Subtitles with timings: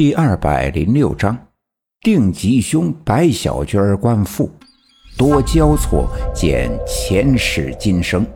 [0.00, 1.36] 第二百零六章，
[2.00, 4.50] 定吉凶，白小娟官复，
[5.18, 8.26] 多交错，见前世今生。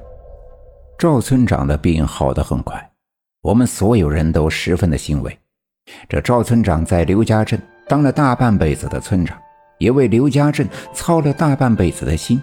[0.98, 2.90] 赵村长的病好得很快，
[3.40, 5.34] 我们所有人都十分的欣慰。
[6.06, 7.58] 这赵村长在刘家镇
[7.88, 9.34] 当了大半辈子的村长，
[9.78, 12.38] 也为刘家镇操了大半辈子的心，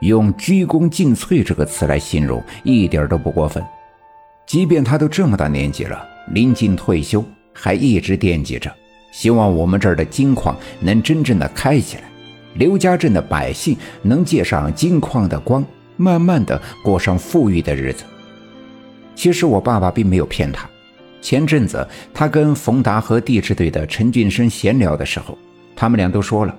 [0.00, 3.62] 用鞠躬尽瘁这个词来形容，一点都不过分。
[4.46, 7.22] 即便他都这么大年纪了，临近退休。
[7.52, 8.72] 还一直惦记着，
[9.12, 12.04] 希望我们这儿的金矿能真正的开起来，
[12.54, 15.64] 刘家镇的百姓能借上金矿的光，
[15.96, 18.04] 慢慢的过上富裕的日子。
[19.14, 20.68] 其实我爸爸并没有骗他。
[21.20, 25.38] 前阵子他跟冯达和地质队的陈俊生闲聊的时候，
[25.76, 26.58] 他们俩都说了，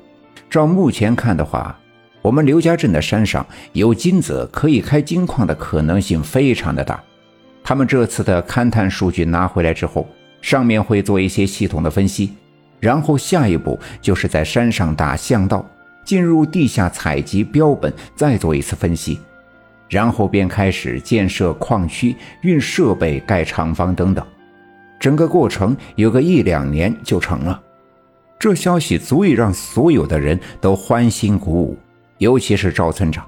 [0.49, 1.77] 照目前看的话，
[2.21, 7.03] 我们刘家镇的山上有金子，可以开金矿的可能性非常的大。
[7.63, 10.07] 他们这次的勘探数据拿回来之后。
[10.43, 12.33] 上面会做一些系统的分析，
[12.81, 15.65] 然后下一步就是在山上打巷道，
[16.03, 19.17] 进入地下采集标本，再做一次分析，
[19.87, 24.23] 然后便开始建设矿区、运设备、盖厂房等等。
[24.99, 27.59] 整个过程有个一两年就成了。
[28.37, 31.77] 这消息足以让所有的人都欢欣鼓舞，
[32.17, 33.25] 尤其是赵村长，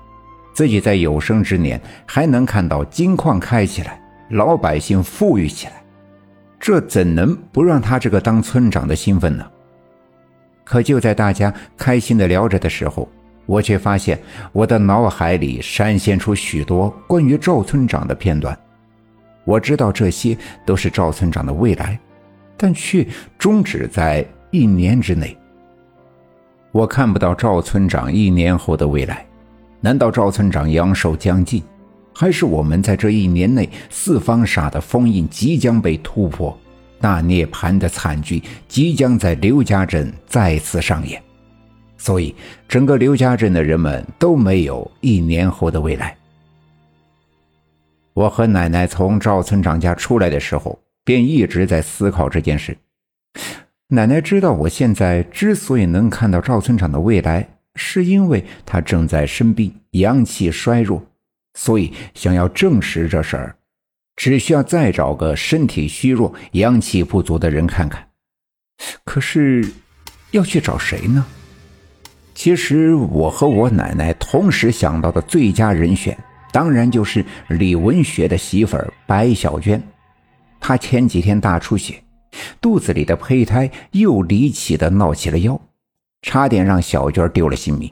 [0.54, 4.02] 自己在有生之年还能看到金矿开起来，
[4.32, 5.85] 老百姓富裕起来。
[6.66, 9.46] 这怎能不让他这个当村长的兴奋呢？
[10.64, 13.08] 可就在大家开心的聊着的时候，
[13.46, 14.20] 我却发现
[14.52, 18.58] 我的脑海里闪现出许多关于赵村长的片段。
[19.44, 22.00] 我知道这些都是赵村长的未来，
[22.58, 25.38] 但却终止在一年之内。
[26.72, 29.24] 我看不到赵村长一年后的未来。
[29.82, 31.62] 难道赵村长阳寿将近？
[32.18, 36.58] 还是我们在这一年内，四方煞的封印即将被突破，
[37.02, 41.22] 大涅槃的惨剧即将在刘家镇再次上演，
[41.98, 42.34] 所以
[42.70, 46.16] 整个刘家镇的人们都没有一年后的未来。
[48.14, 52.78] 我和奶奶从赵村长家出来的时候，便一直在思考这件事。
[53.90, 61.04] 奶奶知道我现在之所以能看到赵村长的未来，是因为他正在生病，阳气衰弱。
[61.56, 63.56] 所以，想要证实这事儿，
[64.16, 68.10] 只需要再找个身体虚弱、阳气不足的人看看。
[69.04, 69.66] 可是，
[70.32, 71.26] 要去找谁呢？
[72.34, 76.18] 其实，我和我奶奶同时想到的最佳人选，
[76.52, 79.82] 当然就是李文学的媳妇儿白小娟。
[80.60, 82.04] 她前几天大出血，
[82.60, 85.60] 肚子里的胚胎又离奇的闹起了腰，
[86.22, 87.90] 差点让小娟丢了性命。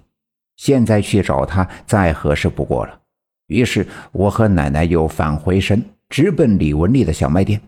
[0.58, 3.00] 现在去找她，再合适不过了。
[3.48, 7.60] 于是，我和奶奶又返回身，直奔李文丽的小卖店。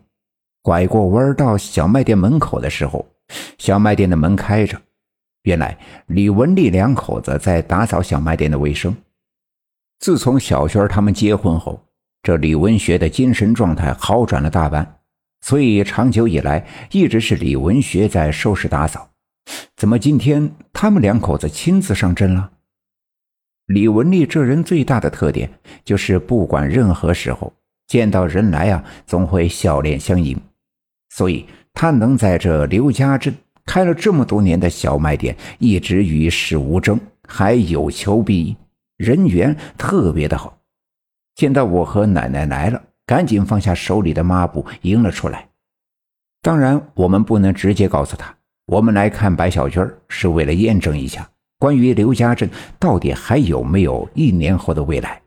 [0.61, 3.05] 拐过弯到小卖店门口的时候，
[3.57, 4.81] 小卖店的门开着。
[5.43, 5.77] 原来，
[6.07, 8.95] 李文丽两口子在打扫小卖店的卫生。
[9.99, 11.79] 自从小轩他们结婚后，
[12.23, 14.99] 这李文学的精神状态好转了大半，
[15.41, 19.07] 所以长久以来一直是李文学在收拾打扫。
[19.77, 22.51] 怎么今天他们两口子亲自上阵了？
[23.67, 25.49] 李文丽这人最大的特点
[25.83, 27.51] 就是，不管任何时候
[27.87, 30.39] 见到人来啊，总会笑脸相迎。
[31.09, 33.33] 所以，他能在这刘家镇
[33.65, 38.55] 开了这么多年的小卖店，一直与世无争，还有求必应，
[38.97, 40.57] 人缘特别的好。
[41.33, 45.49] 见到我和奶奶来了，赶紧放下手里的抹布，迎了出来。
[46.41, 48.35] 当然，我们不能直接告诉他，
[48.67, 51.27] 我们来看白小娟是为了验证一下。
[51.57, 55.21] 关于刘家镇到底还有没有一年后的未来，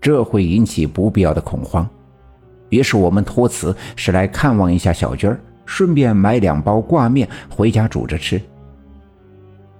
[0.00, 1.88] 这会引起不必要的恐慌。
[2.70, 8.40] 于是我们托辞是来看望一下小娟儿，顺便买两包挂面回家煮着吃。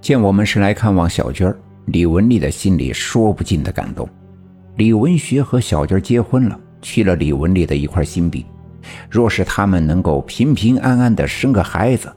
[0.00, 4.08] 见我们是来看望小娟儿，李文丽的心里说不尽的感动。
[4.76, 8.44] 李文学和小娟结婚了，去了李文丽的一块心病。
[9.10, 12.10] 若是他们能够平平安安的生个孩子。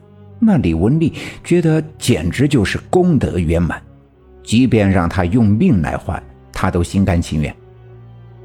[0.44, 1.12] 那李文丽
[1.44, 3.80] 觉得简直就是功德圆满，
[4.42, 6.20] 即便让他用命来换，
[6.52, 7.54] 他都心甘情愿。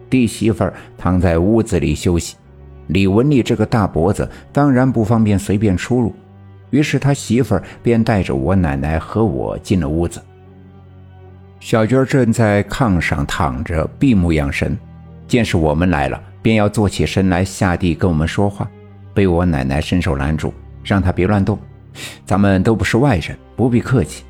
[0.08, 2.36] 弟媳妇儿躺在屋子里休息，
[2.90, 6.14] 李文丽这个大脖子当然不方便随便出入，
[6.70, 10.22] 于是他媳妇儿便带着我奶奶和我进了屋子。
[11.60, 14.78] 小娟正在炕上躺着，闭目养神，
[15.28, 18.70] 见是我们来了，便要坐起身来下地跟我们说话，
[19.16, 20.54] 被我奶奶伸手拦住，
[20.84, 21.58] 让她别乱动。
[22.26, 24.24] 咱们都不是外人，不必客气。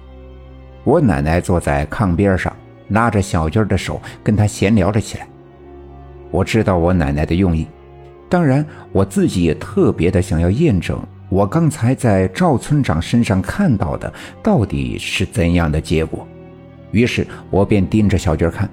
[0.83, 2.55] 我奶奶坐在炕边上，
[2.89, 5.27] 拉着小娟的手，跟她闲聊了起来。
[6.31, 7.67] 我知道我奶奶的用意，
[8.29, 10.97] 当然我自己也特别的想要验证
[11.29, 16.25] 我刚才在赵村长身上看到的到底是怎样的结果。
[16.91, 18.69] 于是我便盯着小军看。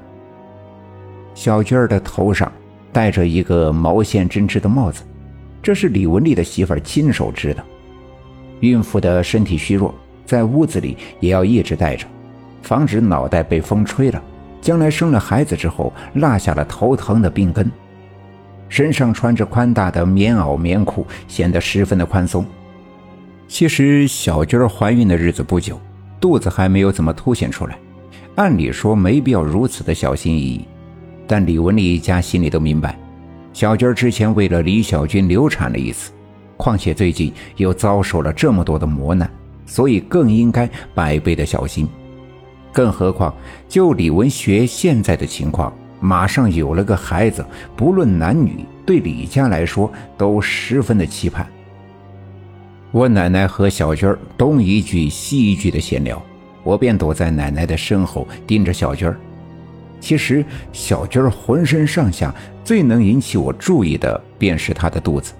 [1.34, 2.50] 小军的头上
[2.92, 5.02] 戴着一个毛线针织的帽子，
[5.60, 7.64] 这是李文丽的媳妇亲手织的。
[8.70, 9.94] 孕妇的身体虚弱，
[10.26, 12.06] 在屋子里也要一直戴着，
[12.62, 14.22] 防止脑袋被风吹了，
[14.60, 17.70] 将来生了孩子之后落下了头疼的病根。
[18.68, 22.44] 身上穿着宽大的棉袄棉裤，显得十分的宽松。
[23.46, 25.78] 其实小军儿怀孕的日子不久，
[26.18, 27.78] 肚子还没有怎么凸显出来，
[28.36, 30.64] 按理说没必要如此的小心翼翼。
[31.26, 32.98] 但李文丽一家心里都明白，
[33.52, 36.10] 小军之前为了李小军流产了一次，
[36.64, 39.30] 况且最近又遭受了这么多的磨难，
[39.66, 41.86] 所以更应该百倍的小心。
[42.72, 43.34] 更何况，
[43.68, 45.70] 就李文学现在的情况，
[46.00, 47.44] 马上有了个孩子，
[47.76, 51.46] 不论男女，对李家来说都十分的期盼。
[52.92, 56.20] 我奶奶和小军东一句西一句的闲聊，
[56.62, 59.20] 我便躲在奶奶的身后盯着小军儿。
[60.00, 62.34] 其实，小军儿浑身上下
[62.64, 65.34] 最能引起我注意的，便是他的肚子。